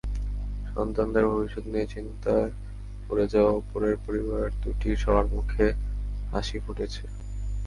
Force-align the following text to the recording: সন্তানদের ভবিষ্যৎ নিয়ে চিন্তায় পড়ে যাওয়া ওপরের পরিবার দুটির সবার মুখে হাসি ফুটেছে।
সন্তানদের 0.73 1.25
ভবিষ্যৎ 1.25 1.65
নিয়ে 1.65 1.87
চিন্তায় 1.87 2.49
পড়ে 3.07 3.25
যাওয়া 3.27 3.51
ওপরের 3.51 3.95
পরিবার 4.05 4.45
দুটির 4.63 4.95
সবার 4.97 5.25
মুখে 5.27 5.65
হাসি 6.31 6.57
ফুটেছে। 6.59 7.03